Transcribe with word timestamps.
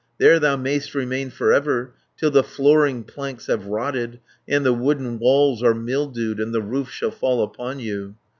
There 0.17 0.39
thou 0.39 0.55
mayst 0.55 0.95
remain 0.95 1.29
for 1.29 1.53
ever, 1.53 1.93
Till 2.17 2.31
the 2.31 2.41
flooring 2.41 3.03
planks 3.03 3.45
have 3.45 3.67
rotted, 3.67 4.19
And 4.47 4.65
the 4.65 4.73
wooden 4.73 5.19
walls 5.19 5.61
are 5.61 5.75
mildewed, 5.75 6.39
And 6.39 6.51
the 6.55 6.61
roof 6.63 6.89
shall 6.89 7.11
fall 7.11 7.43
upon 7.43 7.79
you. 7.79 8.15